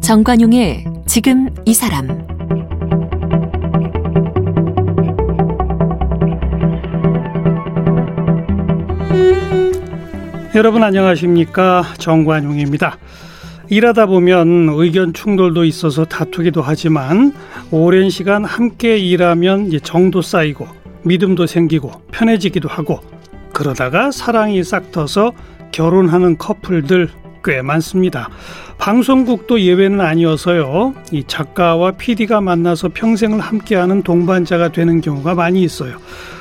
[0.00, 2.08] 정관용의 지금 이 사람
[10.54, 12.96] 여러분 안녕하십니까 정관용입니다.
[13.68, 17.34] 일하다 보면 의견 충돌도 있어서 다투기도 하지만
[17.70, 20.66] 오랜 시간 함께 일하면 정도 쌓이고
[21.02, 23.00] 믿음도 생기고 편해지기도 하고
[23.52, 25.32] 그러다가 사랑이 싹터서
[25.70, 27.10] 결혼하는 커플들
[27.44, 28.30] 꽤 많습니다.
[28.78, 30.94] 방송국도 예외는 아니어서요.
[31.12, 35.98] 이 작가와 PD가 만나서 평생을 함께하는 동반자가 되는 경우가 많이 있어요.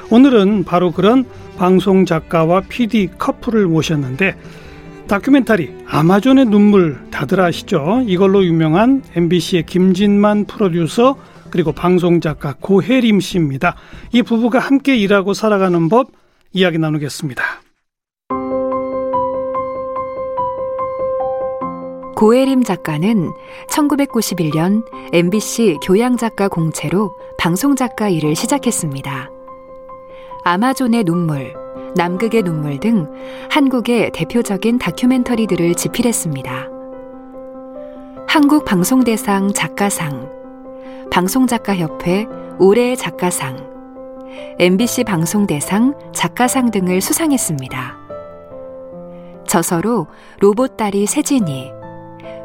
[0.10, 1.26] 오늘은 바로 그런
[1.58, 4.36] 방송 작가와 PD 커플을 모셨는데
[5.08, 8.04] 다큐멘터리 아마존의 눈물 다들 아시죠?
[8.06, 11.18] 이걸로 유명한 MBC의 김진만 프로듀서
[11.50, 13.76] 그리고 방송 작가 고혜림 씨입니다.
[14.12, 16.12] 이 부부가 함께 일하고 살아가는 법
[16.52, 17.44] 이야기 나누겠습니다.
[22.18, 23.32] 고혜림 작가는
[23.70, 24.84] 1991년
[25.14, 29.30] MBC 교양작가 공채로 방송작가 일을 시작했습니다.
[30.44, 31.54] 아마존의 눈물,
[31.98, 33.12] 남극의 눈물 등
[33.50, 36.70] 한국의 대표적인 다큐멘터리들을 집필했습니다.
[38.28, 40.30] 한국 방송대상 작가상,
[41.12, 42.28] 방송작가협회
[42.60, 43.68] 올해의 작가상,
[44.60, 47.98] MBC 방송대상 작가상 등을 수상했습니다.
[49.48, 50.08] 저서로
[50.40, 51.72] 로봇 딸이 세진이,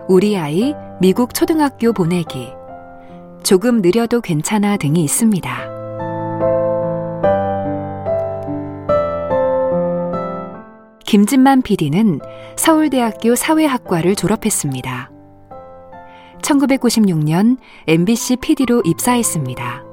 [0.08, 2.48] 우리 아이 미국 초등학교 보내기,
[3.42, 5.71] 조금 느려도 괜찮아 등이 있습니다.
[11.12, 12.20] 김진만 PD는
[12.56, 15.10] 서울대학교 사회학과를 졸업했습니다.
[16.40, 19.84] 1996년 MBC PD로 입사했습니다.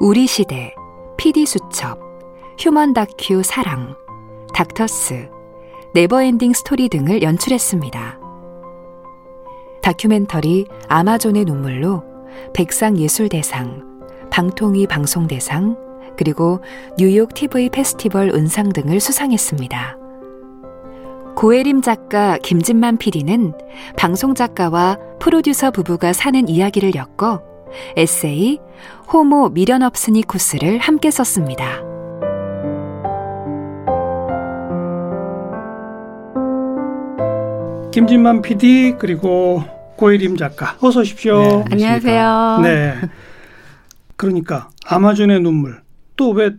[0.00, 0.74] 우리 시대,
[1.18, 1.98] PD 수첩,
[2.58, 3.94] 휴먼 다큐 사랑,
[4.54, 5.28] 닥터스,
[5.92, 8.18] 네버엔딩 스토리 등을 연출했습니다.
[9.82, 12.02] 다큐멘터리 아마존의 눈물로
[12.54, 13.82] 백상예술대상,
[14.30, 15.85] 방통위 방송대상,
[16.16, 16.60] 그리고
[16.98, 19.96] 뉴욕 TV 페스티벌 은상 등을 수상했습니다.
[21.36, 23.52] 고혜림 작가 김진만 PD는
[23.98, 27.42] 방송 작가와 프로듀서 부부가 사는 이야기를 엮어
[27.96, 28.58] 에세이
[29.12, 31.82] 호모 미련 없으니 코스를 함께 썼습니다.
[37.92, 39.62] 김진만 PD 그리고
[39.96, 41.38] 고혜림 작가 어서 오십시오.
[41.38, 42.60] 네, 안녕하세요.
[42.62, 42.94] 네.
[44.16, 45.82] 그러니까 아마존의 눈물
[46.16, 46.50] 또 왜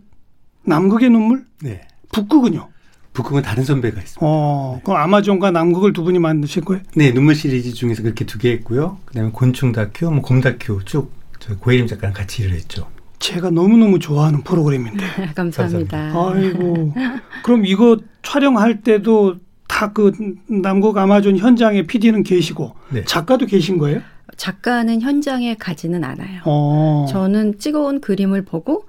[0.64, 1.44] 남극의 눈물?
[1.62, 1.82] 네.
[2.12, 2.68] 북극은요?
[3.12, 4.20] 북극은 다른 선배가 있습니다.
[4.24, 4.82] 어, 네.
[4.84, 6.82] 그럼 아마존과 남극을 두 분이 만드신 거예요?
[6.94, 8.98] 네, 눈물 시리즈 중에서 그렇게 두 개 했고요.
[9.06, 12.88] 그다음에 곤충 다큐, 뭐 곰 다큐 쭉 저희 고혜림 작가랑 같이 일을 했죠.
[13.18, 15.04] 제가 너무너무 좋아하는 프로그램인데.
[15.34, 16.12] 감사합니다.
[16.14, 16.94] 아이고.
[17.42, 19.36] 그럼 이거 촬영할 때도
[19.66, 20.12] 다 그
[20.48, 23.04] 남극 아마존 현장에 PD는 계시고 네.
[23.04, 24.00] 작가도 계신 거예요?
[24.36, 26.40] 작가는 현장에 가지는 않아요.
[26.44, 27.06] 어.
[27.10, 28.84] 저는 찍어온 그림을 보고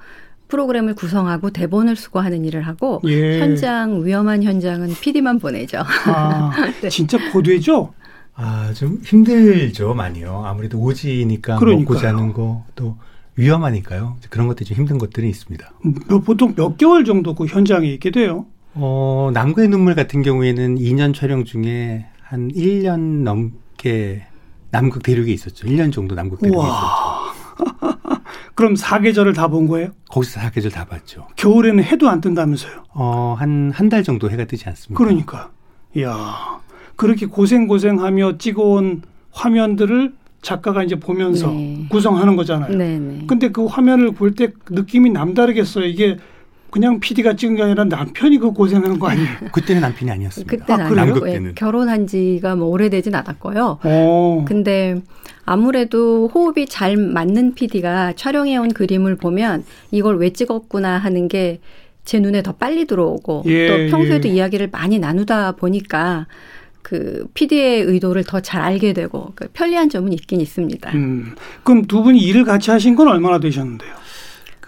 [0.49, 3.39] 프로그램을 구성하고 대본을 수고하는 일을 하고 예.
[3.39, 5.79] 현장 위험한 현장은 PD만 보내죠.
[6.05, 6.51] 아,
[6.81, 6.89] 네.
[6.89, 7.93] 진짜 고되죠?
[8.35, 10.43] 아, 좀 힘들죠, 많이요.
[10.45, 11.79] 아무래도 오지니까 그러니까요.
[11.87, 12.97] 먹고 자는 거 또
[13.35, 14.17] 위험하니까요.
[14.29, 15.71] 그런 것들이 좀 힘든 것들이 있습니다.
[16.25, 18.45] 보통 몇 개월 정도 그 현장에 있게 돼요?
[18.73, 24.23] 어, 남구의 눈물 같은 경우에는 2년 촬영 중에 한 1년 넘게
[24.71, 25.67] 남극 대륙에 있었죠.
[25.67, 28.18] 1년 정도 남극 대륙에 있었죠.
[28.59, 29.91] 그럼 사계절을 다 본 거예요?
[30.09, 31.27] 거기서 사계절 다 봤죠.
[31.37, 32.83] 겨울에는 해도 안 뜬다면서요?
[32.93, 35.01] 어, 한, 한 달 정도 해가 뜨지 않습니까?
[35.01, 35.49] 그러니까.
[35.95, 36.59] 이야.
[36.97, 41.85] 그렇게 고생고생하며 찍어온 화면들을 작가가 이제 보면서 네.
[41.89, 42.75] 구성하는 거잖아요.
[42.77, 43.23] 네, 네.
[43.27, 45.85] 근데 그 화면을 볼 때 느낌이 남다르겠어요.
[45.85, 46.17] 이게
[46.71, 49.27] 그냥 PD가 찍은 게 아니라 남편이 그 고생하는 거 아니에요?
[49.51, 50.55] 그때는 남편이 아니었습니다.
[50.65, 53.79] 그때는 아, 아니고 예, 결혼한 지가 뭐 오래되진 않았고요.
[53.83, 54.45] 오.
[54.45, 55.01] 근데
[55.45, 61.59] 아무래도 호흡이 잘 맞는 PD가 촬영해온 그림을 보면 이걸 왜 찍었구나 하는 게
[62.09, 64.33] 제 눈에 더 빨리 들어오고 예, 또 평소에도 예.
[64.33, 66.25] 이야기를 많이 나누다 보니까
[66.81, 70.89] 그 PD의 의도를 더 잘 알게 되고 그 편리한 점은 있긴 있습니다.
[70.95, 71.35] 음.
[71.61, 73.93] 그럼 두 분이 일을 같이 하신 건 얼마나 되셨는데요?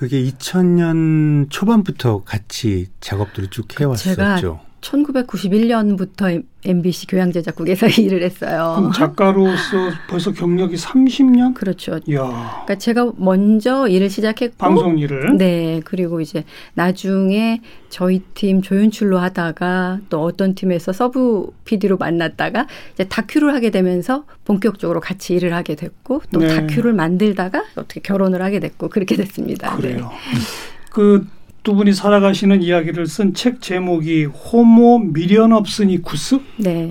[0.01, 4.59] 그게 2000년 초반부터 같이 작업들을 쭉 해왔었죠.
[4.81, 8.75] 제가 1991년부터 MBC 교양제 작국에서 일을 했어요.
[8.78, 11.54] 그럼 작가로서 벌써 경력이 30년?
[11.54, 12.00] 그렇죠.
[12.07, 12.22] 이야.
[12.22, 15.38] 그러니까 제가 먼저 일을 시작했고 방송 일을.
[15.38, 15.81] 네.
[15.86, 16.44] 그리고 이제
[16.74, 24.25] 나중에 저희 팀 조연출로 하다가 또 어떤 팀에서 서브 PD로 만났다가 이제 다큐를 하게 되면서
[24.45, 26.48] 본격적으로 같이 일을 하게 됐고 또 네.
[26.48, 29.75] 다큐를 만들다가 어떻게 결혼을 하게 됐고 그렇게 됐습니다.
[29.78, 29.81] 네.
[29.81, 30.12] 그래요.
[30.92, 31.25] 그
[31.63, 36.39] 두 분이 살아가시는 이야기를 쓴 책 제목이 호모 미련 없으니쿠스?
[36.58, 36.90] 네.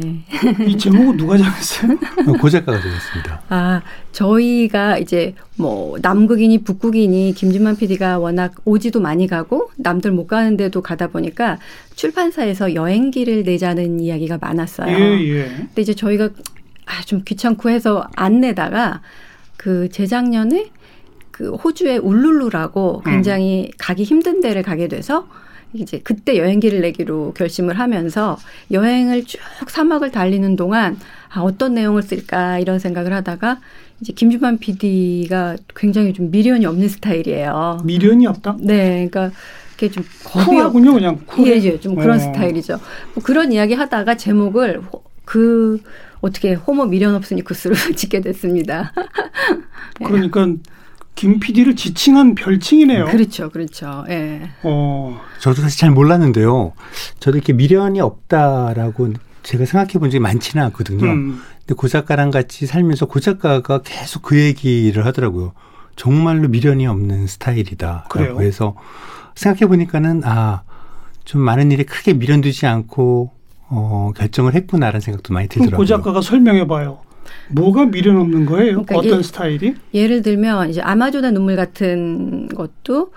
[0.65, 1.93] 이 제목은 누가 정했어요?
[2.29, 3.43] 어, 고 작가가 되었습니다.
[3.49, 3.83] 아,
[4.13, 10.83] 저희가 이제 뭐 남극이니 북극이니 김준만 PD가 워낙 오지도 많이 가고 남들 못 가는 데도
[10.83, 11.59] 가다 보니까
[11.97, 14.97] 출판사에서 여행기를 내자는 이야기가 많았어요.
[14.97, 15.49] 예, 예.
[15.49, 16.29] 근데 이제 저희가
[16.87, 19.01] 아, 좀 귀찮고 해서 안 내다가
[19.57, 20.71] 그 재작년에
[21.41, 23.11] 그 호주의 울룰루라고 음.
[23.11, 25.27] 굉장히 가기 힘든 데를 가게 돼서
[25.73, 28.37] 이제 그때 여행기를 내기로 결심을 하면서
[28.71, 30.99] 여행을 쭉 사막을 달리는 동안
[31.33, 33.59] 아, 어떤 내용을 쓸까 이런 생각을 하다가
[34.03, 37.81] 이제 김주만 PD가 굉장히 좀 미련이 없는 스타일이에요.
[37.85, 38.59] 미련이 없다?
[38.61, 39.31] 네, 그러니까
[39.73, 41.49] 그게 좀 겁이 없, 쿨하군요, 그냥 쿨.
[41.49, 42.19] 예, 예, 좀 그런 어.
[42.19, 42.79] 스타일이죠.
[43.15, 45.81] 뭐 그런 이야기 하다가 제목을 호- 그
[46.21, 48.93] 어떻게 호모 미련 없으니쿠스로 짓게 됐습니다.
[50.05, 50.47] 그러니까
[51.15, 53.07] 김 PD를 지칭한 별칭이네요.
[53.07, 54.05] 그렇죠, 그렇죠.
[54.09, 54.51] 예.
[54.63, 56.73] 어, 저도 사실 잘 몰랐는데요.
[57.19, 59.13] 저도 이렇게 미련이 없다라고
[59.43, 61.05] 제가 생각해 본 적이 많지는 않거든요.
[61.05, 65.53] 음, 근데 고 작가랑 같이 살면서 고 작가가 계속 그 얘기를 하더라고요.
[65.97, 68.07] 정말로 미련이 없는 스타일이다.
[68.09, 68.41] 그래요?
[68.41, 68.75] 해서
[69.35, 70.63] 생각해 보니까는 아,
[71.25, 73.33] 좀 많은 일에 크게 미련 두지 않고
[73.69, 75.77] 어, 결정을 했구나라는 생각도 많이 들더라고요.
[75.77, 76.99] 고 작가가 설명해 봐요.
[77.51, 78.71] 뭐가 미련 없는 거예요?
[78.85, 79.75] 그러니까 어떤 이게- 스타일이?
[79.95, 83.13] 예를 들면 이제 아마존의 눈물 같은 것도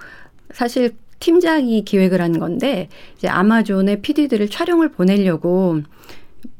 [0.51, 5.81] 사실 팀장이 기획을 한 건데 이제 아마존의 PD들을 촬영을 보내려고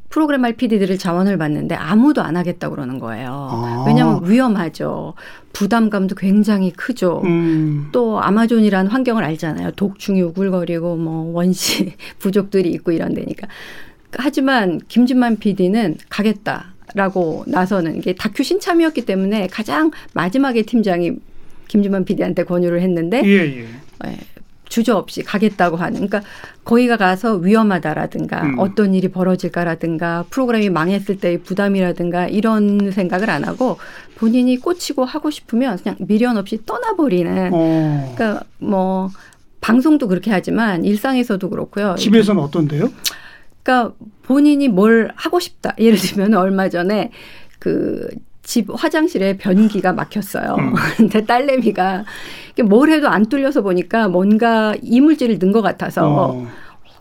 [0.09, 3.29] 프로그램 할 PD들을 자원을 받는데 아무도 안 하겠다고 그러는 거예요.
[3.51, 3.83] 아.
[3.88, 5.15] 왜냐하면 위험하죠.
[5.53, 7.21] 부담감도 굉장히 크죠.
[7.23, 9.71] 음, 또 아마존이라는 환경을 알잖아요.
[9.71, 13.47] 독충이 우글거리고 뭐 원시 부족들이 있고 이런 데니까.
[14.15, 21.13] 하지만 김진만 PD는 가겠다 라고 나서는 이게 다큐 신참이었기 때문에 가장 마지막에 팀장이
[21.68, 23.68] 김진만 PD한테 권유를 했는데 예, 예.
[24.06, 24.18] 예,
[24.74, 26.07] 주저없이 가겠다고 하는.
[26.07, 26.22] 그러니까
[26.63, 28.60] 거기가 가서 위험하다라든가 음.
[28.60, 33.78] 어떤 일이 벌어질까라든가 프로그램이 망했을 때의 부담이라든가 이런 생각을 안 하고
[34.16, 37.51] 본인이 꽂히고 하고 싶으면 그냥 미련 없이 떠나버리는.
[37.54, 39.10] 어, 그러니까 뭐
[39.62, 41.96] 방송도 그렇게 하지만 일상에서도 그렇고요.
[41.98, 42.92] 집에서는 어떤데요?
[43.63, 45.74] 그러니까 본인이 뭘 하고 싶다.
[45.80, 47.12] 예를 들면 얼마 전에
[47.60, 48.07] 그
[48.44, 50.56] 집 화장실에 변기가 막혔어요.
[50.60, 50.74] 음.
[50.98, 52.04] 근데 딸내미가
[52.65, 56.48] 뭘 해도 안 뚫려서 보니까 뭔가 이물질을 넣은 것 같아서 어,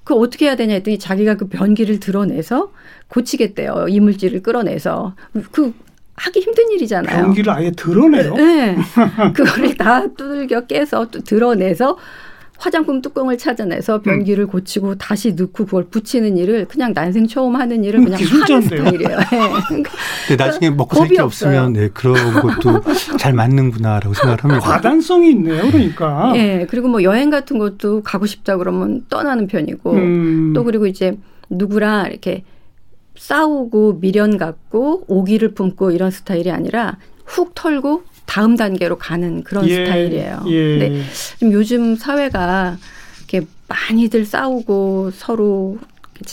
[0.05, 2.73] 그 어떻게 해야 되냐 했더니 자기가 그 변기를 드러내서
[3.09, 3.87] 고치겠대요.
[3.89, 5.15] 이물질을 끌어내서
[5.51, 5.75] 그
[6.15, 7.25] 하기 힘든 일이잖아요.
[7.25, 8.35] 변기를 아예 드러내요?
[8.35, 8.77] 네.
[9.35, 11.97] 그거를 다 두들겨 깨서 또 드러내서
[12.63, 14.03] 화장품 뚜껑을 찾아내서 음.
[14.03, 18.63] 변기를 고치고 다시 넣고 그걸 붙이는 일을 그냥 난생 처음 하는 일을 음, 그냥 하는.
[18.63, 19.19] 스타일이에요.
[19.19, 19.25] 네.
[19.67, 19.91] 그러니까
[20.29, 21.21] 근데 나중에 먹고 살 게.
[21.21, 22.83] 없으면 네, 그런 것도
[23.19, 24.61] 잘 맞는구나라고 생각을 합니다.
[24.61, 26.33] 과단성이 있네요, 그러니까.
[26.37, 31.19] 예, 그리고 뭐 여행 같은 것도 가고 싶다 그러면 떠나는 편이고 음, 또 그리고 이제
[31.51, 32.45] 누구랑 이렇게
[33.17, 39.85] 싸우고 미련 갖고 오기를 품고 이런 스타일이 아니라 훅 털고 다음 단계로 가는 그런 예,
[39.85, 40.45] 스타일이에요.
[40.49, 40.79] 예.
[40.79, 41.03] 근데
[41.39, 42.79] 지금 요즘 사회가
[43.19, 45.79] 이렇게 많이들 싸우고 서로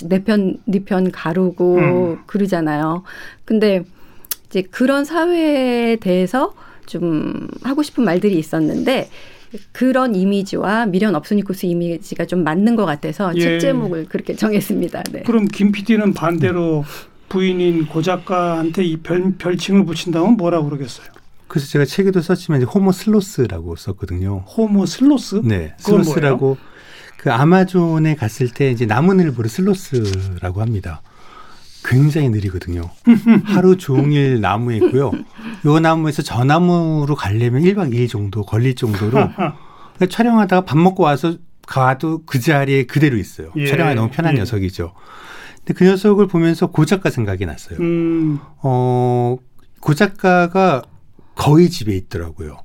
[0.05, 2.17] 내편네 편 가르고 음.
[2.25, 3.03] 그러잖아요.
[3.45, 3.83] 근데
[4.47, 6.53] 이제 그런 사회에 대해서
[6.85, 9.09] 좀 하고 싶은 말들이 있었는데
[9.71, 13.39] 그런 이미지와 미련 없으니쿠스 이미지가 좀 맞는 것 같아서 예.
[13.39, 15.03] 책 제목을 그렇게 정했습니다.
[15.11, 15.23] 네.
[15.23, 16.83] 그럼 김 PD는 반대로
[17.29, 21.07] 부인인 고 작가한테 이 별, 별칭을 붙인다면 뭐라고 그러겠어요?
[21.49, 24.45] 그래서 제가 책에도 썼지만 이제 호모 sloth라고 썼거든요.
[24.47, 25.41] 호모 sloth?
[25.43, 26.57] 네, sloth라고
[27.17, 31.01] 그 아마존에 갔을 때 이제 나무늘보를 sloth라고 합니다.
[31.83, 32.89] 굉장히 느리거든요.
[33.45, 35.11] 하루 종일 나무에 있고요.
[35.65, 39.55] 요 나무에서 저 나무로 가려면 1박 2일 정도 걸릴 정도로 그러니까
[40.09, 43.51] 촬영하다가 밥 먹고 와서 가도 그 자리에 그대로 있어요.
[43.55, 44.39] 예, 촬영하기 너무 편한 예.
[44.39, 44.93] 녀석이죠.
[45.57, 47.79] 근데 그 녀석을 보면서 고 작가 생각이 났어요.
[47.79, 49.37] 음, 어,
[49.79, 50.81] 고 작가가
[51.39, 52.57] 거의 집에 있더라고요.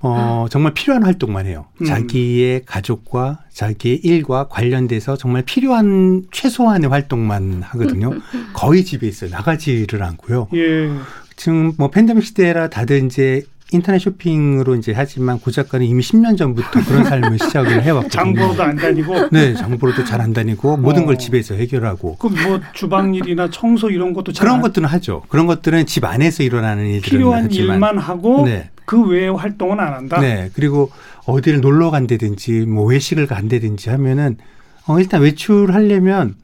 [0.00, 1.66] 어, 정말 필요한 활동만 해요.
[1.80, 1.86] 음.
[1.86, 8.10] 자기의 가족과 자기의 일과 관련돼서 정말 필요한 최소한의 활동만 하거든요.
[8.52, 9.30] 거의 집에 있어요.
[9.30, 10.48] 나가지를 않고요.
[10.54, 10.90] 예.
[11.36, 16.84] 지금 뭐 팬데믹 시대라 다들 이제 인터넷 쇼핑으로 이제 하지만 고 작가는 이미 10년 전부터
[16.84, 18.08] 그런 삶을 시작을 해왔거든요.
[18.10, 19.30] 장보러도 안 다니고.
[19.32, 21.06] 네, 장보러도 잘 안 다니고 모든 어.
[21.06, 22.16] 걸 집에서 해결하고.
[22.18, 25.22] 그럼 뭐 주방 일이나 청소 이런 것도 잘 그런 안- 것들은 하죠.
[25.28, 27.74] 그런 것들은 집 안에서 일어나는 일들은 필요한 하지만.
[27.74, 28.70] 일만 하고 네.
[28.84, 30.20] 그 외의 활동은 안 한다.
[30.20, 30.50] 네.
[30.54, 30.90] 그리고
[31.26, 34.36] 어디를 놀러 간다든지 뭐 외식을 간다든지 하면은
[34.86, 36.34] 어, 일단 외출하려면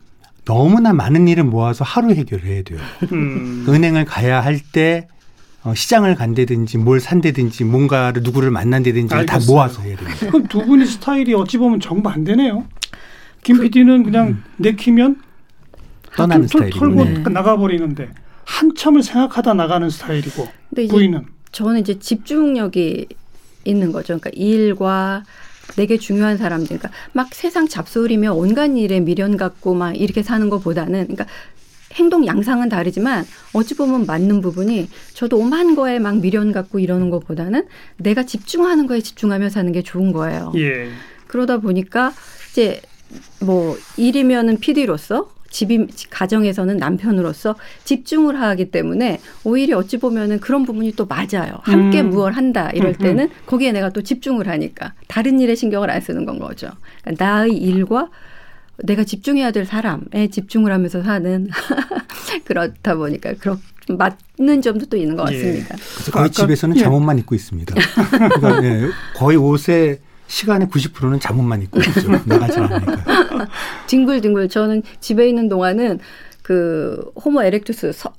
[0.47, 2.79] 너무나 많은 일을 모아서 하루 해결을 해야 돼요.
[3.13, 3.67] 음.
[3.69, 5.07] 은행을 가야 할 때
[5.63, 9.39] 어, 시장을 간다든지 뭘 산다든지 뭔가를 누구를 만난다든지 다.
[9.47, 10.27] 모아서 해야 됩니다.
[10.29, 12.65] 그럼 두 분의 스타일이 어찌 보면 정반대네요.
[13.43, 15.21] 김 PD는 그냥 내키면
[16.17, 16.79] 떠나는 툴툴 스타일이고.
[16.79, 17.31] 털고 네.
[17.31, 18.11] 나가버리는데
[18.45, 20.49] 한참을 생각하다 나가는 스타일이고
[20.89, 23.07] 부인은 저는 이제 집중력이
[23.65, 24.19] 있는 거죠.
[24.19, 25.23] 그러니까 일과
[25.77, 31.07] 내게 중요한 사람들, 그러니까 막 세상 잡소리며 온갖 일에 미련 갖고 막 이렇게 사는 것보다는,
[31.07, 31.27] 그러니까
[31.95, 37.67] 행동 양상은 다르지만 어찌 보면 맞는 부분이 저도 오만 거에 막 미련 갖고 이러는 것보다는
[37.97, 40.53] 내가 집중하는 거에 집중하며 사는 게 좋은 거예요.
[40.57, 40.89] 예.
[41.27, 42.13] 그러다 보니까
[42.51, 42.81] 이제
[43.41, 51.07] 뭐 일이면은 PD로서 집이 가정에서는 남편으로서 집중을 하기 때문에 오히려 어찌 보면은 그런 부분이 또
[51.07, 51.59] 맞아요.
[51.63, 52.11] 함께 음.
[52.11, 52.95] 무얼 한다 이럴.
[52.95, 56.71] 때는 거기에 내가 또 집중을 하니까 다른 일에 신경을 안 쓰는 건 거죠.
[57.03, 58.09] 그러니까 나의 일과
[58.85, 61.49] 내가 집중해야 될 사람에 집중을 하면서 사는
[62.45, 63.57] 그렇다 보니까 그렇
[63.87, 65.37] 좀 맞는 점도 또 있는 것 예.
[65.37, 65.77] 같습니다.
[65.95, 66.81] 그래서 거의 아까- 집에서는 예.
[66.81, 67.75] 잠옷만 입고 있습니다.
[68.11, 72.09] 그러니까 예, 거의 옷의 시간의 90%는 잠옷만 입고 있죠.
[72.25, 73.49] 나가지 않으니까.
[73.89, 75.99] 뒹굴뒹굴 저는 집에 있는 동안은
[76.43, 78.13] 그 호모 에렉투스 서,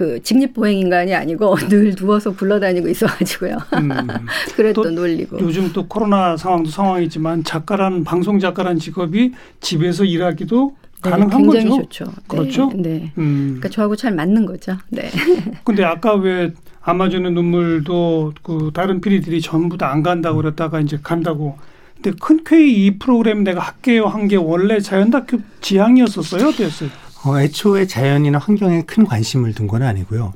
[0.00, 3.58] 그 직립보행 인간이 아니고 늘 누워서 굴러다니고 있어가지고요.
[3.74, 3.90] 음.
[4.56, 5.38] 그래도 또 놀리고.
[5.40, 11.82] 요즘 또 코로나 상황도 상황이지만 작가란 방송 작가란 직업이 집에서 일하기도 네, 가능한 굉장히 거죠.
[11.82, 12.04] 좋죠.
[12.06, 12.72] 네, 그렇죠?
[12.76, 13.12] 네.
[13.18, 13.56] 음.
[13.58, 14.78] 그러니까 저하고 잘 맞는 거죠.
[14.88, 15.10] 네.
[15.64, 21.58] 근데 아까 왜 아마존의 눈물도 그 다른 피디들이 전부 다 안 간다고 그랬다가 이제 간다고.
[22.02, 26.48] 근데 큰 쾌히 이 프로그램 내가 할게요 한 게 원래 자연 다큐 지향이었었어요?
[26.48, 26.88] 어땠어요?
[27.24, 30.32] 어, 애초에 자연이나 환경에 큰 관심을 둔 건 아니고요.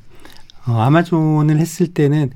[0.66, 2.30] 어, 아마존을 했을 때는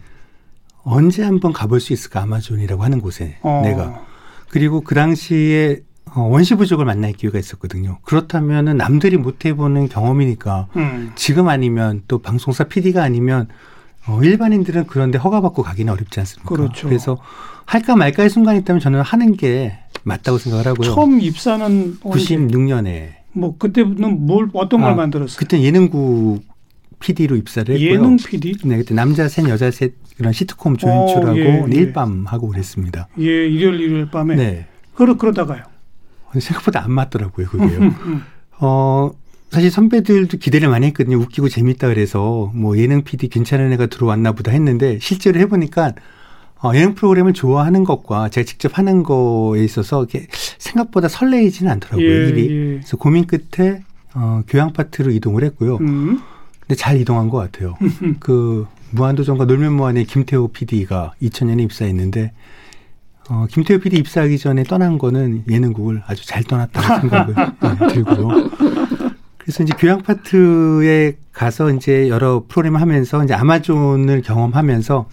[0.82, 3.60] 언제 한번 가볼 수 있을까 아마존이라고 하는 곳에 어.
[3.64, 4.02] 내가
[4.48, 5.80] 그리고 그 당시에
[6.14, 7.98] 어, 원시 부족을 만날 기회가 있었거든요.
[8.02, 11.12] 그렇다면은 남들이 못 해보는 경험이니까 음.
[11.14, 13.48] 지금 아니면 또 방송사 PD가 아니면
[14.06, 16.48] 어, 일반인들은 그런데 허가받고 가기는 어렵지 않습니까?
[16.48, 16.88] 그렇죠.
[16.88, 17.18] 래서
[17.66, 20.94] 할까 말까의 순간이 있다면 저는 하는 게 맞다고 생각을 하고요.
[20.94, 22.36] 처음 입사는 언제?
[22.36, 25.38] 96년에 뭐 그때는 뭘 어떤 걸 아, 만들었어요?
[25.38, 26.42] 그때 예능국
[27.00, 27.90] PD로 입사를 했고요.
[27.90, 28.56] 예능 PD?
[28.64, 31.76] 네, 그때 남자 셋 여자 셋 그런 시트콤 조연출하고 어, 예, 예.
[31.76, 33.08] 일밤 하고 그랬습니다.
[33.18, 34.34] 예, 일요일 일요일 밤에.
[34.34, 34.66] 네.
[34.94, 35.62] 그러 그러다가요.
[36.38, 37.78] 생각보다 안 맞더라고요, 그게요.
[37.78, 38.22] 음.
[38.60, 39.10] 어,
[39.50, 41.16] 사실 선배들도 기대를 많이 했거든요.
[41.18, 45.92] 웃기고 재밌다 그래서 뭐 예능 PD 괜찮은 애가 들어왔나 보다 했는데 실제로 해보니까
[46.62, 50.26] 어, 예능 프로그램을 좋아하는 것과 제가 직접 하는 거에 있어서 이게
[50.58, 52.42] 생각보다 설레이지는 않더라고요, 예, 일이.
[52.50, 52.64] 예.
[52.78, 53.82] 그래서 고민 끝에
[54.14, 55.76] 어, 교양 파트로 이동을 했고요.
[55.80, 56.20] 음.
[56.60, 57.74] 근데 잘 이동한 것 같아요.
[58.18, 62.32] 그 무한도전과 놀면 무한의 김태호 PD가 2000년에 입사했는데
[63.30, 68.50] 어, 김태호 PD 입사하기 전에 떠난 거는 예능국을 아주 잘 떠났다고 생각을 네, 들고요.
[69.36, 75.08] 그래서 이제 교양 파트에 가서 이제 여러 프로그램을 하면서 이제 아마존을 경험하면서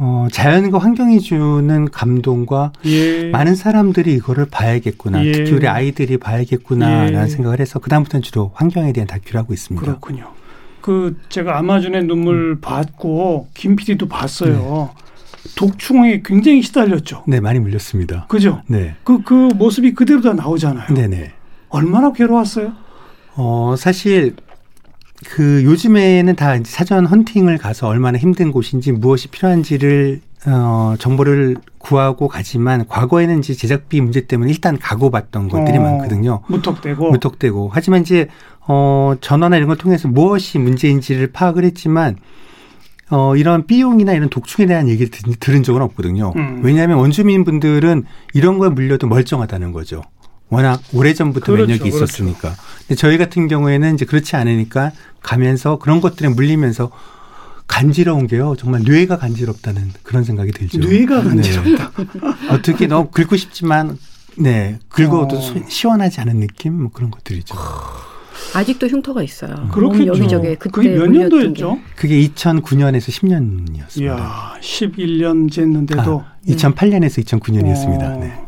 [0.00, 3.30] 어, 자연과 환경이 주는 감동과 예.
[3.30, 5.24] 많은 사람들이 이거를 봐야겠구나.
[5.26, 5.32] 예.
[5.32, 7.26] 특히 우리 아이들이 봐야겠구나라는 예.
[7.26, 9.84] 생각을 해서 그다음부터는 주로 환경에 대한 다큐를 하고 있습니다.
[9.84, 10.30] 그렇군요.
[10.80, 12.60] 그 제가 아마존의 눈물 음.
[12.60, 14.90] 봤고 김 PD도 봤어요.
[15.56, 17.24] 독충에 굉장히 시달렸죠.
[17.26, 18.26] 네, 많이 물렸습니다.
[18.28, 18.62] 그죠?
[18.68, 18.94] 네.
[19.02, 20.94] 그, 그 모습이 그대로 다 나오잖아요.
[20.94, 21.32] 네네.
[21.70, 22.72] 얼마나 괴로웠어요?
[23.34, 24.36] 어, 사실,
[25.26, 32.28] 그 요즘에는 다 이제 사전 헌팅을 가서 얼마나 힘든 곳인지 무엇이 필요한지를 어, 정보를 구하고
[32.28, 36.40] 가지만 과거에는 이제 제작비 문제 때문에 일단 가고 봤던 것들이 어, 많거든요.
[36.48, 37.10] 무턱대고.
[37.10, 37.70] 무턱대고.
[37.72, 38.28] 하지만 이제
[38.66, 42.16] 어, 전화나 이런 걸 통해서 무엇이 문제인지를 파악을 했지만
[43.10, 46.32] 어, 이런 비용이나 이런 독충에 대한 얘기를 들, 들은 적은 없거든요.
[46.36, 46.60] 음.
[46.62, 50.02] 왜냐하면 원주민 분들은 이런 거에 물려도 멀쩡하다는 거죠.
[50.50, 52.54] 워낙 오래전부터 그렇죠, 면역이 있었으니까.
[52.80, 56.90] 근데 저희 같은 경우에는 이제 그렇지 않으니까 가면서 그런 것들에 물리면서
[57.66, 58.54] 간지러운 게요.
[58.58, 60.78] 정말 뇌가 간지럽다는 그런 생각이 들죠.
[60.78, 61.28] 뇌가 네.
[61.28, 61.92] 간지럽다.
[62.50, 63.98] 어떻게 너무 긁고 싶지만
[64.38, 65.40] 네 긁어도 어.
[65.40, 67.54] 소- 시원하지 않은 느낌 뭐 그런 것들이죠.
[68.54, 69.68] 아직도 흉터가 있어요.
[69.72, 70.04] 그렇겠죠.
[70.04, 71.74] 몸 여기저기 그때 그게 몇 년도였죠?
[71.74, 71.80] 게.
[71.96, 74.00] 그게 2009년에서 10년이었습니다.
[74.00, 76.20] 이야, 11년 됐는데도.
[76.24, 78.02] 아, 2008년에서 2009년이었습니다.
[78.16, 78.16] 어.
[78.20, 78.40] 네.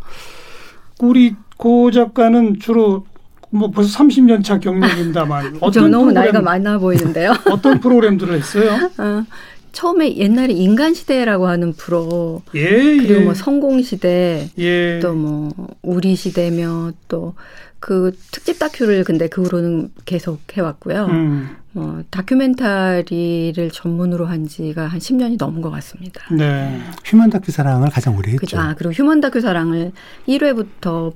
[1.00, 3.04] 우리 고 작가는 주로
[3.50, 7.34] 뭐 벌써 30년 차 경력입니다만 저 어떤 너무 프로그램, 나이가 많아 보이는데요.
[7.50, 8.90] 어떤 프로그램들을 했어요?
[8.98, 9.24] 어,
[9.72, 13.24] 처음에 옛날에 인간 시대라고 하는 프로 예, 그리고 예.
[13.24, 15.00] 뭐 성공 시대 예.
[15.00, 15.50] 또뭐
[15.82, 17.34] 우리 시대며 또
[17.80, 21.06] 그 특집 다큐를 근데 그 후로는 계속 해왔고요.
[21.06, 26.22] 음, 뭐 다큐멘터리를 전문으로 한 지가 한 10년이 넘은 것 같습니다.
[26.30, 26.78] 네.
[27.06, 28.40] 휴먼 다큐 사랑을 가장 오래 했죠.
[28.40, 28.58] 그죠.
[28.58, 29.92] 아, 그리고 휴먼 다큐 사랑을
[30.28, 31.14] 1회부터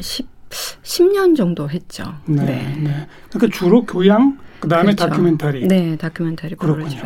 [0.00, 0.26] 10,
[0.82, 2.14] 10년 정도 했죠.
[2.26, 2.44] 네.
[2.44, 3.06] 네.
[3.30, 5.06] 그러니까 주로 교양, 그 다음에 그렇죠.
[5.08, 5.66] 다큐멘터리.
[5.68, 7.02] 네, 다큐멘터리 그렇군요.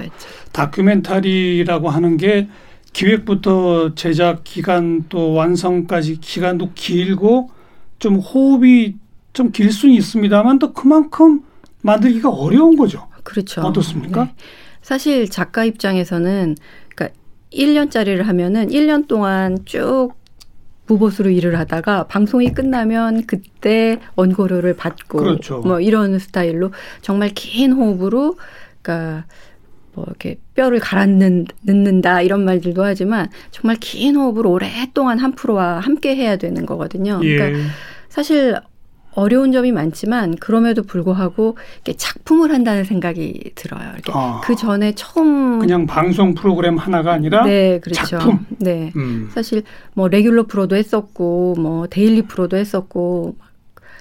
[0.53, 2.49] 다큐멘터리라고 하는 게
[2.93, 7.51] 기획부터 제작 기간 또 완성까지 기간도 길고
[7.99, 8.97] 좀 호흡이
[9.33, 11.43] 좀 길 수는 있습니다만 또 그만큼
[11.81, 13.09] 만들기가 어려운 거죠.
[13.23, 13.63] 그렇죠.
[13.63, 14.25] 어떻습니까?
[14.25, 14.35] 네.
[14.83, 16.57] 사실 작가 입장에서는
[16.95, 17.19] 그러니까
[17.53, 20.11] 1년짜리를 하면은 1년 동안 쭉
[20.87, 25.59] 무보수로 일을 하다가 방송이 끝나면 그때 원고료를 받고 그렇죠.
[25.61, 28.37] 뭐 이런 스타일로 정말 긴 호흡으로
[28.83, 29.25] 그러니까
[29.95, 35.81] 뭐 이렇게 뼈를 갈아 넣는- 넣는다 이런 말들도 하지만 정말 긴 호흡으로 오랫동안 한 프로와
[35.81, 37.21] 함께 해야 되는 거거든요.
[37.23, 37.37] 예.
[37.37, 37.59] 그러니까
[38.09, 38.57] 사실
[39.15, 43.91] 어려운 점이 많지만 그럼에도 불구하고 이렇게 작품을 한다는 생각이 들어요.
[43.95, 44.41] 이렇게 아.
[44.43, 48.05] 그 전에 처음 그냥 방송 프로그램 하나가 아니라 네 그렇죠.
[48.19, 48.47] 작품.
[48.59, 49.31] 네 음.
[49.33, 49.63] 사실
[49.95, 53.49] 뭐 regular 프로도 했었고 뭐 daily 프로도 했었고 막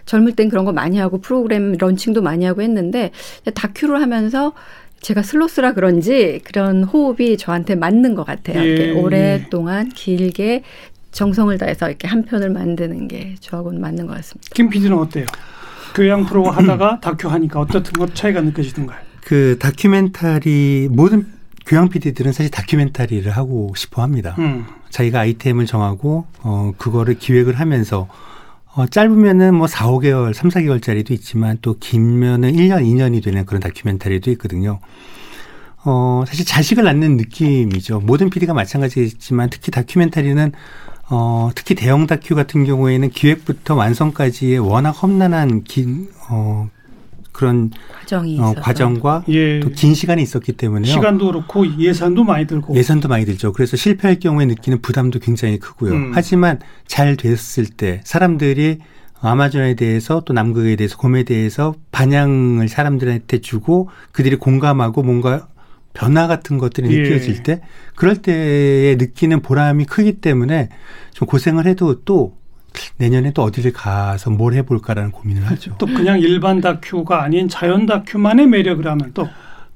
[0.05, 3.11] 젊을 땐 그런 거 많이 하고 프로그램 런칭도 많이 하고 했는데
[3.53, 4.53] 다큐를 하면서
[5.01, 8.61] 제가 슬로스라 그런지 그런 호흡이 저한테 맞는 것 같아요.
[8.61, 8.91] 예, 예.
[8.91, 10.63] 오랫동안 길게
[11.11, 14.49] 정성을 다해서 이렇게 한 편을 만드는 게 저하고는 맞는 것 같습니다.
[14.53, 15.25] 김 PD는 어때요?
[15.93, 18.99] 교양 프로 하다가 다큐 하니까 어떤 것 차이가 느껴지던가요?
[19.23, 21.27] 그 다큐멘터리 모든
[21.65, 24.35] 교양 PD들은 사실 다큐멘터리를 하고 싶어 합니다.
[24.39, 24.65] 음.
[24.89, 28.07] 자기가 아이템을 정하고 어 그거를 기획을 하면서
[28.73, 34.31] 어 짧으면은 뭐 4, 5개월, 3, 4개월짜리도 있지만 또 길면은 1년, 2년이 되는 그런 다큐멘터리도
[34.31, 34.79] 있거든요.
[35.83, 38.01] 어 사실 자식을 낳는 느낌이죠.
[38.01, 40.51] 모든 PD가 마찬가지겠지만 특히 다큐멘터리는
[41.11, 46.69] 어 특히 대형 다큐 같은 경우에는 기획부터 완성까지의 워낙 험난한 긴 어
[47.31, 49.59] 그런 과정이 어, 있어서 과정과 예.
[49.61, 50.91] 또긴 시간이 있었기 때문에요.
[50.91, 52.75] 시간도 그렇고 예산도 많이 들고.
[52.75, 53.53] 예산도 많이 들죠.
[53.53, 55.93] 그래서 실패할 경우에 느끼는 부담도 굉장히 크고요.
[55.93, 56.11] 음.
[56.13, 58.79] 하지만 잘 됐을 때 사람들이
[59.21, 65.47] 아마존에 대해서 또 남극에 대해서 곰에 대해서 반향을 사람들한테 주고 그들이 공감하고 뭔가
[65.93, 67.01] 변화 같은 것들이 예.
[67.01, 67.61] 느껴질 때
[67.95, 70.69] 그럴 때에 느끼는 보람이 크기 때문에
[71.13, 72.37] 좀 고생을 해도 또
[72.97, 75.75] 내년에 또 어디를 가서 뭘 해볼까라는 고민을 하죠.
[75.77, 79.27] 또 그냥 일반 다큐가 아닌 자연 다큐만의 매력을 하면 또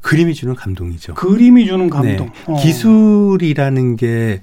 [0.02, 1.16] 그림이 주는 감동이죠.
[1.16, 2.28] 그림이 주는 감동.
[2.28, 2.34] 네.
[2.46, 2.56] 어.
[2.56, 4.42] 기술이라는 게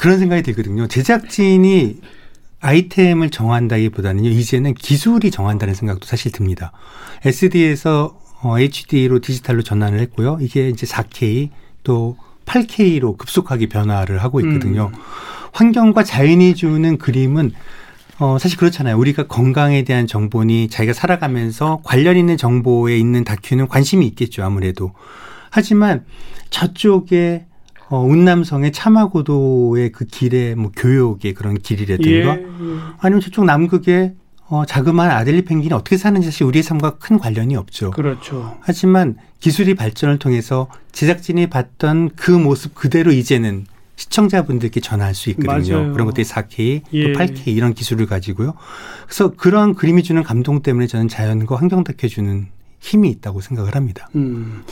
[0.00, 0.86] 그런 생각이 들거든요.
[0.88, 2.00] 제작진이
[2.60, 4.28] 아이템을 정한다기보다는요.
[4.28, 6.72] 이제는 기술이 정한다는 생각도 사실 듭니다.
[7.24, 10.38] SD에서 어, HD로 디지털로 전환을 했고요.
[10.40, 11.50] 이게 이제 4K
[11.82, 14.90] 또 8K로 급속하게 변화를 하고 있거든요.
[14.94, 15.00] 음.
[15.52, 17.52] 환경과 자연이 주는 그림은
[18.20, 18.98] 어, 사실 그렇잖아요.
[18.98, 24.42] 우리가 건강에 대한 정보니 자기가 살아가면서 관련 있는 정보에 있는 다큐는 관심이 있겠죠.
[24.42, 24.92] 아무래도.
[25.50, 26.04] 하지만
[26.50, 27.46] 저쪽에
[27.90, 32.46] 어, 운남성의 차마고도의 그 길의 뭐 교육의 그런 예, 길이라든가 예.
[32.98, 34.14] 아니면 저쪽 남극의
[34.48, 37.90] 어, 자그마한 아델리 펭귄이 어떻게 사는지 사실 우리의 삶과 큰 관련이 없죠.
[37.90, 38.56] 그렇죠.
[38.60, 45.78] 하지만 기술이 발전을 통해서 제작진이 봤던 그 모습 그대로 이제는 시청자분들께 전할 수 있거든요.
[45.78, 45.92] 맞아요.
[45.92, 47.12] 그런 것들이 4K, 예.
[47.12, 48.54] 또 8K 이런 기술을 가지고요.
[49.04, 52.46] 그래서 그런 그림이 주는 감동 때문에 저는 자연과 환경 다큐 주는
[52.80, 54.08] 힘이 있다고 생각을 합니다.
[54.14, 54.62] 음.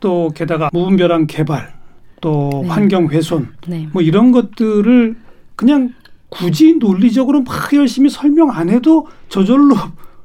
[0.00, 1.74] 또 게다가 무분별한 개발,
[2.22, 2.68] 또 네.
[2.68, 3.86] 환경 훼손, 네.
[3.92, 5.14] 뭐 이런 것들을
[5.56, 5.92] 그냥
[6.30, 9.76] 굳이 논리적으로 막 열심히 설명 안 해도 저절로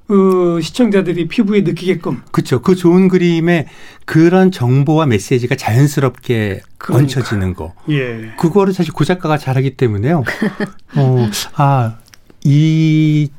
[0.07, 2.61] 어, 시청자들이 피부에 느끼게끔 그렇죠.
[2.61, 3.67] 그 좋은 그림에
[4.05, 7.03] 그런 정보와 메시지가 자연스럽게 그러니까.
[7.03, 7.73] 얹혀지는 거.
[7.89, 8.31] 예.
[8.37, 10.23] 그거를 사실 고 작가가 잘하기 때문에요.
[10.95, 11.97] 어, 아,
[12.43, 13.29] 이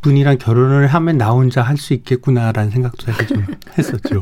[0.00, 3.44] 분이랑 결혼을 하면 나 혼자 할 수 있겠구나라는 생각도 사실 좀
[3.78, 4.20] 했었죠.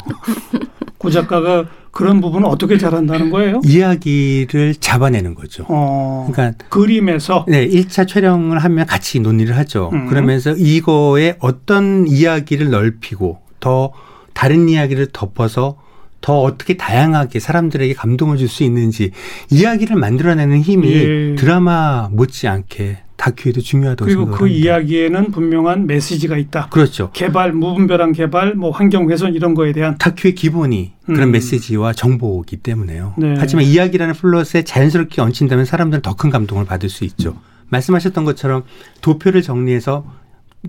[0.99, 3.61] 고 작가가 그런 부분을 어떻게 잘한다는 거예요?
[3.65, 5.65] 이야기를 잡아내는 거죠.
[5.69, 9.91] 어, 그러니까 그림에서 네, 1차 촬영을 하면 같이 논의를 하죠.
[9.93, 10.07] 음.
[10.09, 13.93] 그러면서 이거에 어떤 이야기를 넓히고 더
[14.35, 15.79] 다른 이야기를 덮어서
[16.27, 19.13] 더 어떻게 다양하게 사람들에게 감동을 줄 수 있는지
[19.51, 21.35] 이야기를 만들어내는 힘이 예.
[21.37, 24.65] 드라마 못지않게 다큐에도 중요하다고 그리고 생각을 그 합니다.
[24.67, 26.69] 이야기에는 분명한 메시지가 있다.
[26.71, 27.11] 그렇죠.
[27.13, 31.33] 개발, 무분별한 개발, 뭐 환경 훼손 이런 거에 대한 다큐의 기본이 그런 음.
[31.33, 33.15] 메시지와 정보이기 때문에요.
[33.19, 33.35] 네.
[33.39, 37.37] 하지만 이야기라는 플롯에 자연스럽게 얹힌다면 사람들은 더 큰 감동을 받을 수 있죠.
[37.69, 38.65] 말씀하셨던 것처럼
[39.01, 40.05] 도표를 정리해서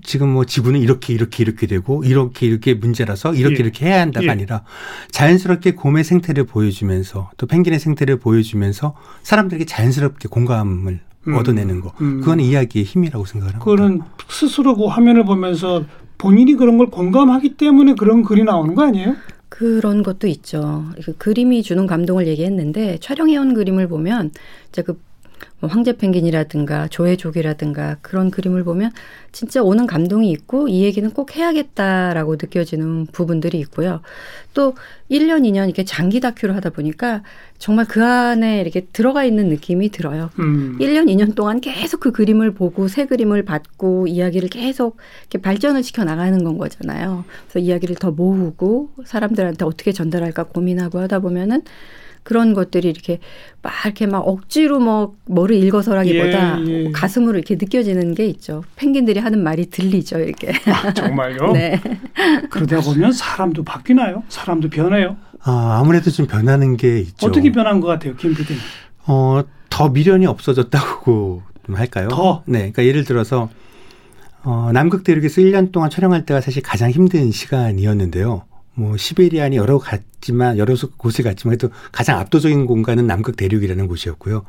[0.04, 3.60] 지금 뭐 지구는 이렇게 이렇게 이렇게 되고 이렇게 이렇게 문제라서 이렇게 예.
[3.60, 4.30] 이렇게 해야 한다가 예.
[4.30, 4.64] 아니라
[5.12, 11.34] 자연스럽게 곰의 생태를 보여주면서 또 펭귄의 생태를 보여주면서 사람들에게 자연스럽게 공감을 음.
[11.34, 11.94] 얻어내는 거.
[12.02, 12.22] 음.
[12.22, 13.66] 그거는 이야기의 힘이라고 생각을 합니다.
[13.66, 15.86] 그거는 스스로 그 화면을 보면서
[16.18, 19.16] 본인이 그런 걸 공감하기 때문에 그런 글이 나오는 거 아니에요?
[19.50, 20.86] 그런 것도 있죠.
[21.04, 24.32] 그 그림이 주는 감동을 얘기했는데 촬영해온 그림을 보면
[24.70, 25.00] 이제 그
[25.60, 28.92] 뭐 황제 펭귄이라든가 조회족이라든가 그런 그림을 보면
[29.32, 34.02] 진짜 오는 감동이 있고 이 얘기는 꼭 해야겠다라고 느껴지는 부분들이 있고요.
[34.54, 34.76] 또
[35.10, 37.24] 1년, 2년 이렇게 장기 다큐를 하다 보니까
[37.58, 40.30] 정말 그 안에 이렇게 들어가 있는 느낌이 들어요.
[40.40, 40.78] 음.
[40.80, 46.04] 1년, 2년 동안 계속 그 그림을 보고 새 그림을 받고 이야기를 계속 이렇게 발전을 시켜
[46.04, 47.26] 나가는 건 거잖아요.
[47.50, 51.64] 그래서 이야기를 더 모으고 사람들한테 어떻게 전달할까 고민하고 하다 보면은
[52.28, 53.20] 그런 것들이 이렇게
[53.62, 56.92] 막 이렇게 막 억지로 뭐 뭐를 읽어서라기보다 예, 예.
[56.92, 58.66] 가슴으로 이렇게 느껴지는 게 있죠.
[58.76, 60.52] 펭귄들이 하는 말이 들리죠, 이렇게.
[60.70, 61.54] 아, 정말요?
[61.56, 61.80] 네.
[62.50, 64.24] 그러다 보면 사람도 바뀌나요?
[64.28, 65.16] 사람도 변해요?
[65.42, 67.28] 아, 아무래도 좀 변하는 게 있죠.
[67.28, 68.62] 어떻게 변한 것 같아요, 김 PD는?
[69.06, 72.10] 어, 더 미련이 없어졌다고 좀 할까요?
[72.10, 72.44] 더?
[72.46, 72.58] 네.
[72.58, 73.50] 그러니까 예를 들어서
[74.44, 78.44] 어, 남극 대륙에서 1년 동안 촬영할 때가 사실 가장 힘든 시간이었는데요.
[78.78, 84.46] 뭐 시베리안이 여러 갔지만 여러 곳을 갔지만 그래도 가장 압도적인 공간은 남극 대륙이라는 곳이었고요.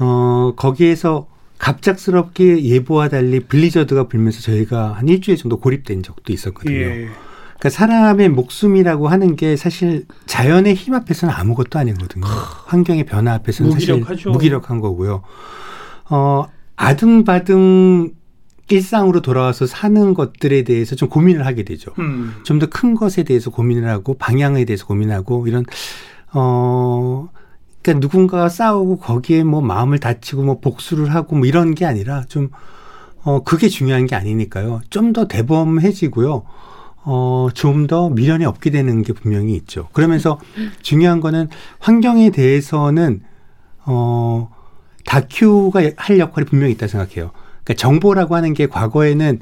[0.00, 6.76] 어, 거기에서 갑작스럽게 예보와 달리 블리저드가 불면서 저희가 한 일주일 정도 고립된 적도 있었거든요.
[6.76, 7.08] 예.
[7.58, 12.26] 그러니까 사람의 목숨이라고 하는 게 사실 자연의 힘 앞에서는 아무것도 아니거든요.
[12.26, 14.04] 환경의 변화 앞에서는 무기력하죠.
[14.04, 15.22] 사실 무기력한 거고요.
[16.10, 18.17] 어, 아등바등
[18.70, 21.92] 일상으로 돌아와서 사는 것들에 대해서 좀 고민을 하게 되죠.
[21.98, 22.34] 음.
[22.44, 25.64] 좀더 큰 것에 대해서 고민을 하고 방향에 대해서 고민하고 이런
[26.32, 27.28] 어
[27.82, 32.50] 그러니까 누군가와 싸우고 거기에 뭐 마음을 다치고 뭐 복수를 하고 뭐 이런 게 아니라 좀
[33.24, 34.80] 어 그게 중요한 게 아니니까요.
[34.90, 36.44] 좀 더 대범해지고요.
[37.04, 39.88] 어, 좀 더 미련이 없게 되는 게 분명히 있죠.
[39.92, 40.38] 그러면서
[40.82, 43.22] 중요한 거는 환경에 대해서는
[43.84, 44.50] 어,
[45.04, 47.30] 다큐가 할 역할이 분명히 있다 생각해요.
[47.68, 49.40] 그러니까 정보라고 하는 게 과거에는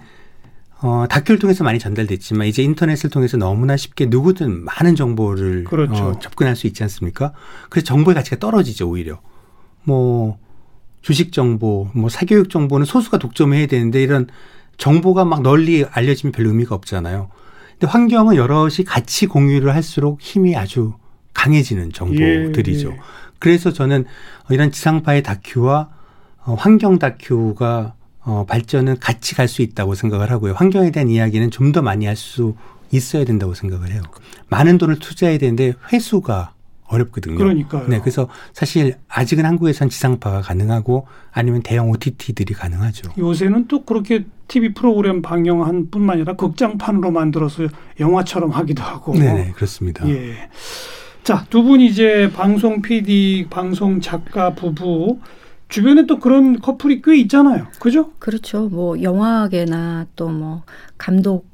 [0.83, 5.95] 어, 다큐를 통해서 많이 전달됐지만 이제 인터넷을 통해서 너무나 쉽게 누구든 많은 정보를 그렇죠.
[5.95, 7.33] 어, 접근할 수 있지 않습니까?
[7.71, 9.21] 그래서 정보의 가치가 떨어지죠, 오히려.
[9.85, 10.39] 뭐
[11.03, 14.27] 주식 정보, 뭐 사교육 정보는 소수가 독점해야 되는데 이런
[14.77, 17.31] 정보가 막 널리 알려지면 별 의미가 없잖아요.
[17.73, 20.95] 근데 환경은 여럿이 같이 공유를 할수록 힘이 아주
[21.33, 22.89] 강해지는 정보들이죠.
[22.89, 23.01] 예, 예.
[23.39, 24.05] 그래서 저는
[24.51, 25.91] 이런 지상파의 다큐와
[26.45, 27.95] 어, 환경 다큐가
[28.27, 30.53] 어, 발전은 같이 갈 수 있다고 생각을 하고요.
[30.55, 32.55] 환경에 대한 이야기는 좀 더 많이 할 수
[32.93, 34.03] 있어야 된다고 생각을 해요.
[34.49, 36.53] 많은 돈을 투자해야 되는데 회수가
[36.89, 37.37] 어렵거든요.
[37.37, 37.89] 그러니까요.
[37.89, 43.11] 네, 그래서 사실 아직은 한국에선 지상파가 가능하고 아니면 대형 OTT들이 가능하죠.
[43.19, 47.65] 요새는 또 그렇게 TV 프로그램 방영한 뿐만 아니라 극장판으로 만들어서
[47.99, 49.15] 영화처럼 하기도 하고.
[49.19, 50.09] 네, 그렇습니다.
[50.09, 50.49] 예.
[51.25, 55.19] 자, 두 분 이제 방송 PD, 방송 작가 부부
[55.69, 57.67] 주변에 또 그런 커플이 꽤 있잖아요.
[57.81, 58.13] 그죠?
[58.19, 58.69] 그렇죠.
[58.69, 60.63] 뭐 영화계나 또 뭐
[60.99, 61.47] 감독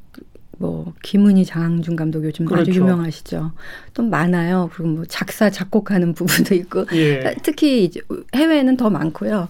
[0.59, 2.71] 뭐 김은희 장항준 감독 요즘 그렇죠.
[2.71, 3.53] 아주 유명하시죠.
[3.95, 4.71] 또 많아요.
[4.73, 7.35] 그리고 뭐 작사 작곡하는 부부도 있고 예.
[7.43, 8.01] 특히 이제
[8.35, 9.49] 해외에는 더 많고요.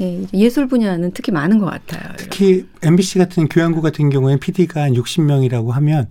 [0.00, 2.14] 예, 예술 분야는 특히 많은 것 같아요.
[2.16, 6.06] 특히 MBC 같은 교양국 같은 경우에 PD가 한 60명이라고 하면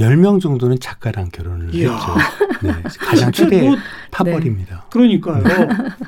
[0.00, 1.92] 10명 정도는 작가랑 결혼을 이야.
[1.92, 2.14] 했죠.
[2.62, 3.76] 네, 가장 최대 뭐,
[4.10, 4.86] 파벌입니다.
[4.90, 5.42] 그러니까요.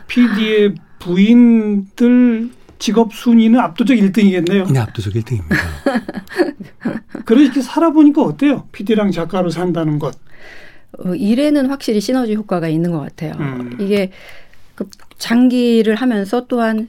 [0.09, 4.73] PD의 부인들 직업 순위는 압도적 1등이겠네요.
[4.73, 5.57] 네, 압도적 1등입니다.
[7.27, 8.69] 그렇게 살아보니까 어때요?
[8.73, 10.15] PD랑 작가로 산다는 것.
[10.99, 13.33] 어, 일에는 확실히 시너지 효과가 있는 것 같아요.
[13.39, 13.77] 음.
[13.81, 14.13] 이게
[14.75, 16.89] 그 장기를 하면서 또한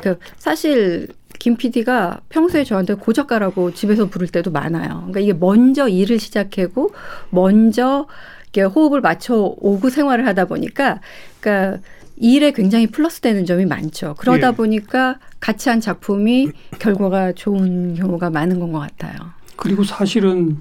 [0.00, 4.98] 그 사실 김 PD가 평소에 저한테 고작가라고 집에서 부를 때도 많아요.
[5.08, 6.92] 그러니까 이게 먼저 일을 시작하고
[7.30, 8.06] 먼저
[8.52, 11.00] 이렇게 호흡을 맞춰 오고 생활을 하다 보니까
[11.40, 11.82] 그러니까
[12.16, 14.14] 일에 굉장히 플러스 되는 점이 많죠.
[14.18, 14.52] 그러다 예.
[14.52, 19.14] 보니까 같이 한 작품이 결과가 좋은 경우가 많은 건 것 같아요.
[19.56, 20.58] 그리고 사실은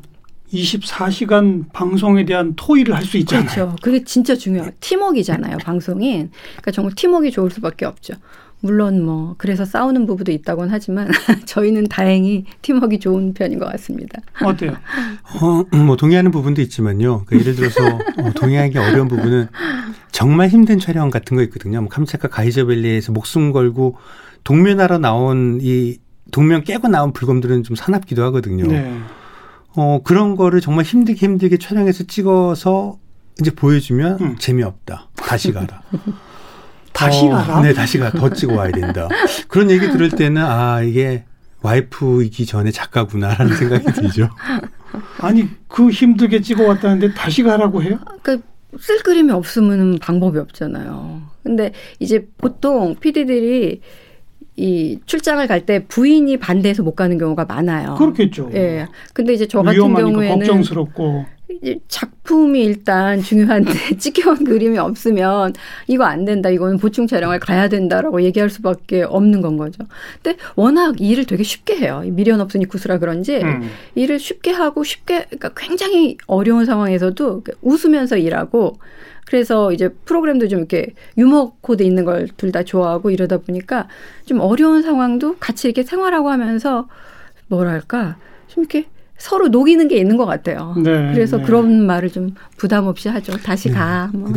[0.53, 3.45] 24시간 방송에 대한 토의를 할 수 있잖아요.
[3.47, 3.75] 그렇죠.
[3.81, 4.71] 그게 진짜 중요해요.
[4.79, 6.29] 팀워크이잖아요, 방송인.
[6.51, 8.13] 그러니까 정말 팀워크가 좋을 수밖에 없죠.
[8.65, 11.07] 물론 뭐 그래서 싸우는 부부도 있다곤 하지만
[11.45, 14.19] 저희는 다행히 팀워크가 좋은 편인 것 같습니다.
[14.41, 14.75] 어때요?
[15.41, 17.25] 어, 뭐 동의하는 부분도 있지만요.
[17.25, 19.47] 그러니까 예를 들어서 어, 동의하기 어려운 부분은
[20.11, 21.79] 정말 힘든 촬영 같은 거 있거든요.
[21.81, 23.97] 뭐 캄차카 가이저밸리에서 목숨 걸고
[24.43, 25.97] 동면하러 나온 이
[26.31, 28.65] 동면 깨고 나온 불검들은 좀 사납기도 하거든요.
[28.65, 28.99] 네.
[29.75, 32.97] 어, 그런 거를 정말 힘들게 힘들게 촬영해서 찍어서
[33.39, 34.35] 이제 보여주면 음.
[34.39, 35.09] 재미없다.
[35.15, 35.81] 다시 가라.
[36.95, 37.61] 다시 어, 가라?
[37.61, 38.09] 네, 다시 가.
[38.11, 39.07] 더 찍어 와야 된다.
[39.47, 41.25] 그런 얘기 들을 때는 아, 이게
[41.61, 44.29] 와이프이기 전에 작가구나라는 생각이 들죠.
[45.19, 47.99] 아니 그 힘들게 찍어 왔다는데 다시 가라고 해요?
[48.21, 48.47] 그러니까
[48.79, 51.21] 쓸 그림이 없으면 방법이 없잖아요.
[51.43, 53.81] 근데 이제 보통 PD들이
[54.57, 57.95] 이 출장을 갈 때 부인이 반대해서 못 가는 경우가 많아요.
[57.95, 58.51] 그렇겠죠.
[58.53, 58.87] 예.
[59.13, 61.25] 근데 이제 저 같은 위험하니까 경우에는 걱정스럽고
[61.87, 65.53] 작품이 일단 중요한데 찍혀온 그림이 없으면
[65.87, 66.49] 이거 안 된다.
[66.49, 69.83] 이거는 보충 촬영을 가야 된다라고 얘기할 수밖에 없는 건 거죠.
[70.21, 72.01] 근데 워낙 일을 되게 쉽게 해요.
[72.05, 73.69] 미련 없으니쿠스라 그런지 음.
[73.95, 78.77] 일을 쉽게 하고 쉽게 그러니까 굉장히 어려운 상황에서도 웃으면서 일하고
[79.25, 83.87] 그래서 이제 프로그램도 좀 이렇게 유머 코드 있는 걸 둘 다 좋아하고 이러다 보니까
[84.25, 86.87] 좀 어려운 상황도 같이 이렇게 생활하고 하면서
[87.47, 90.73] 뭐랄까 좀 이렇게 서로 녹이는 게 있는 것 같아요.
[90.77, 91.43] 네, 그래서 네.
[91.43, 93.37] 그런 말을 좀 부담 없이 하죠.
[93.37, 93.75] 다시 네.
[93.75, 94.09] 가.
[94.13, 94.29] 뭐.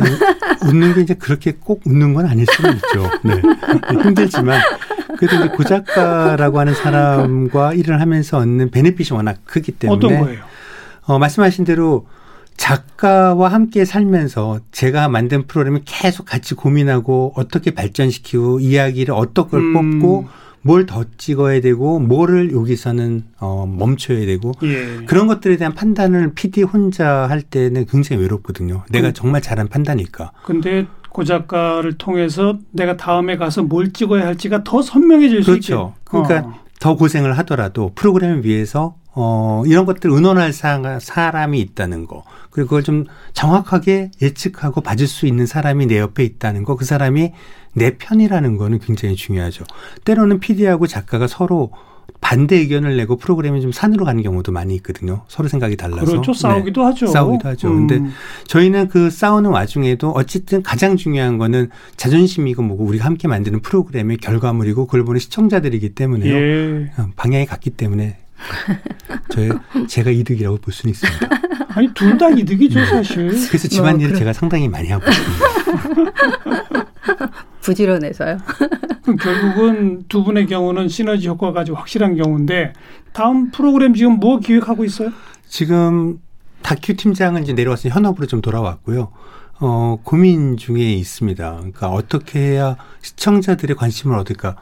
[0.65, 3.11] 웃는 게 이제 그렇게 꼭 웃는 건 아닐 수는 있죠.
[3.23, 3.41] 네.
[4.03, 4.59] 힘들지만
[5.17, 10.43] 그래도 이제 고작가라고 하는 사람과 일을 하면서 얻는 베네핏이 워낙 크기 때문에 어떤 거예요?
[11.05, 12.07] 어, 말씀하신 대로
[12.55, 19.99] 작가와 함께 살면서 제가 만든 프로그램을 계속 같이 고민하고 어떻게 발전시키고 이야기를 어떤 걸 음.
[19.99, 20.27] 뽑고
[20.61, 25.05] 뭘 더 찍어야 되고 뭐를 여기서는 어, 멈춰야 되고 예.
[25.05, 28.83] 그런 것들에 대한 판단을 PD 혼자 할 때는 굉장히 외롭거든요.
[28.89, 29.13] 내가 음.
[29.13, 30.31] 정말 잘한 판단일까.
[30.43, 35.67] 근데 고 작가를 통해서 내가 다음에 가서 뭘 찍어야 할지가 더 선명해질 수 있게.
[35.73, 35.93] 그렇죠.
[36.03, 36.59] 그러니까 어.
[36.79, 42.23] 더 고생을 하더라도 프로그램을 위해서 어, 이런 것들 의논할 사, 사람이 있다는 거.
[42.51, 46.75] 그리고 그걸 좀 정확하게 예측하고 봐줄 수 있는 사람이 내 옆에 있다는 거.
[46.75, 47.33] 그 사람이
[47.73, 49.65] 내 편이라는 거는 굉장히 중요하죠.
[50.05, 51.71] 때로는 PD하고 작가가 서로
[52.21, 55.23] 반대 의견을 내고 프로그램이 좀 산으로 가는 경우도 많이 있거든요.
[55.27, 56.05] 서로 생각이 달라서.
[56.05, 56.33] 그렇죠.
[56.33, 56.85] 싸우기도 네.
[56.87, 57.07] 하죠.
[57.07, 57.67] 싸우기도 하죠.
[57.69, 57.87] 음.
[57.87, 58.11] 근데
[58.47, 64.85] 저희는 그 싸우는 와중에도 어쨌든 가장 중요한 거는 자존심이고 뭐고 우리가 함께 만드는 프로그램의 결과물이고
[64.85, 66.35] 그걸 보는 시청자들이기 때문에요.
[66.35, 66.91] 예.
[66.97, 68.17] 어, 방향이 같기 때문에
[69.31, 69.49] 저희
[69.87, 71.29] 제가 이득이라고 볼 수는 있습니다.
[71.69, 73.27] 아니 둘 다 이득이죠 사실.
[73.27, 74.19] 그래서 집안일을 그래.
[74.19, 75.45] 제가 상당히 많이 하고 있습니다.
[77.69, 78.37] 부지런해서요.
[79.03, 82.73] 그럼 결국은 두 분의 경우는 시너지 효과가 아주 확실한 경우인데
[83.13, 85.11] 다음 프로그램 지금 뭐 기획하고 있어요?
[85.47, 86.19] 지금
[86.61, 89.11] 다큐 팀장은 이제 내려와서 현업으로 좀 돌아왔고요.
[89.61, 91.55] 어, 고민 중에 있습니다.
[91.55, 94.55] 그러니까 어떻게 해야 시청자들의 관심을 얻을까?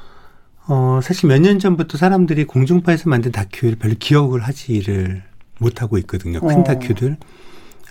[0.68, 5.24] 어, 사실 몇 년 전부터 사람들이 공중파에서 만든 다큐를 별로 기억을 하지를
[5.60, 6.40] 못하고 있거든요.
[6.42, 6.64] 큰 어.
[6.64, 7.18] 다큐들.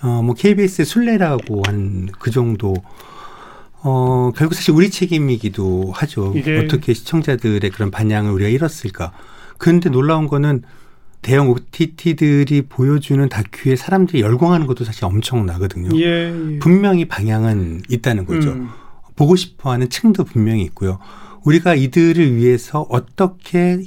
[0.03, 2.75] 어, 뭐 KBS의 순례라고 한 그 정도
[3.89, 6.35] 어, 결국 사실 우리 책임이기도 하죠.
[6.45, 6.59] 예.
[6.59, 9.13] 어떻게 시청자들의 그런 반향을 우리가 잃었을까.
[9.59, 10.63] 그런데 놀라운 거는
[11.23, 15.97] 대형 OTT들이 보여주는 다큐에 사람들이 열광하는 것도 사실 엄청나거든요.
[16.01, 16.55] 예.
[16.55, 16.59] 예.
[16.59, 18.51] 분명히 방향은 있다는 거죠.
[18.51, 18.69] 음.
[19.15, 20.99] 보고 싶어 하는 층도 분명히 있고요.
[21.45, 23.85] 우리가 이들을 위해서 어떻게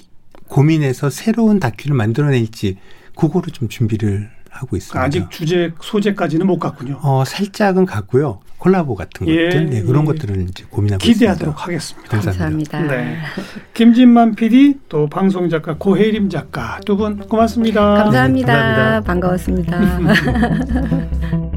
[0.47, 2.77] 고민해서 새로운 다큐를 만들어낼지
[3.17, 5.01] 그거를 좀 준비를 하고 있습니다.
[5.01, 6.99] 아직 주제 소재까지는 못 갔군요.
[7.01, 8.39] 어, 살짝은 갔고요.
[8.57, 10.05] 콜라보 같은 예, 것들 네, 그런 예.
[10.07, 11.63] 것들을 이제 고민하고 기대하도록 있습니다.
[11.63, 12.09] 하겠습니다.
[12.09, 12.77] 감사합니다.
[12.79, 12.95] 감사합니다.
[12.95, 13.17] 네.
[13.73, 17.81] 김진만 PD 또 방송 작가 고혜림 작가 두 분 고맙습니다.
[17.95, 18.53] 감사합니다.
[18.53, 19.01] 감사합니다.
[19.01, 19.79] 반가웠습니다.